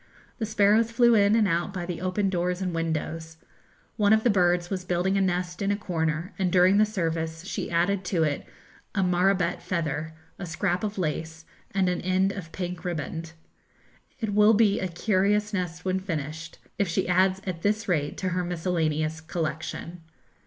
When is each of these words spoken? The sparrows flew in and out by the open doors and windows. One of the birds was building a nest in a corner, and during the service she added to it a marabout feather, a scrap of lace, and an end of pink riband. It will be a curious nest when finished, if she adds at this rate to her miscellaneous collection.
The 0.39 0.47
sparrows 0.47 0.89
flew 0.89 1.13
in 1.13 1.35
and 1.35 1.47
out 1.47 1.71
by 1.75 1.85
the 1.85 2.01
open 2.01 2.31
doors 2.31 2.59
and 2.59 2.73
windows. 2.73 3.37
One 3.97 4.13
of 4.13 4.23
the 4.23 4.31
birds 4.31 4.71
was 4.71 4.83
building 4.83 5.15
a 5.15 5.21
nest 5.21 5.61
in 5.61 5.69
a 5.69 5.75
corner, 5.75 6.33
and 6.39 6.51
during 6.51 6.79
the 6.79 6.87
service 6.87 7.43
she 7.45 7.69
added 7.69 8.03
to 8.05 8.23
it 8.23 8.47
a 8.95 9.03
marabout 9.03 9.61
feather, 9.61 10.15
a 10.39 10.47
scrap 10.47 10.83
of 10.83 10.97
lace, 10.97 11.45
and 11.69 11.87
an 11.87 12.01
end 12.01 12.31
of 12.31 12.51
pink 12.51 12.83
riband. 12.83 13.33
It 14.19 14.33
will 14.33 14.55
be 14.55 14.79
a 14.79 14.87
curious 14.87 15.53
nest 15.53 15.85
when 15.85 15.99
finished, 15.99 16.57
if 16.79 16.87
she 16.87 17.07
adds 17.07 17.39
at 17.45 17.61
this 17.61 17.87
rate 17.87 18.17
to 18.17 18.29
her 18.29 18.43
miscellaneous 18.43 19.21
collection. 19.21 20.01